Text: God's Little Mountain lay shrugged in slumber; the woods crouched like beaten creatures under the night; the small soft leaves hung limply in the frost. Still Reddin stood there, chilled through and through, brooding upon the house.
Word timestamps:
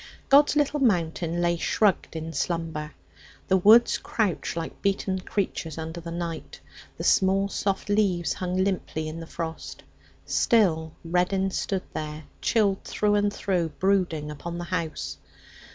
God's 0.29 0.55
Little 0.55 0.79
Mountain 0.79 1.41
lay 1.43 1.57
shrugged 1.57 2.15
in 2.15 2.33
slumber; 2.33 2.93
the 3.49 3.57
woods 3.57 3.99
crouched 3.99 4.57
like 4.57 4.81
beaten 4.81 5.19
creatures 5.19 5.77
under 5.77 6.01
the 6.01 6.09
night; 6.09 6.59
the 6.97 7.03
small 7.03 7.47
soft 7.49 7.87
leaves 7.87 8.33
hung 8.33 8.57
limply 8.57 9.07
in 9.07 9.19
the 9.19 9.27
frost. 9.27 9.83
Still 10.25 10.93
Reddin 11.05 11.51
stood 11.51 11.83
there, 11.93 12.23
chilled 12.41 12.83
through 12.83 13.13
and 13.13 13.31
through, 13.31 13.73
brooding 13.77 14.31
upon 14.31 14.57
the 14.57 14.63
house. 14.73 15.19